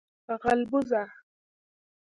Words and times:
🐜 0.27 0.33
غلبوزه 0.41 1.03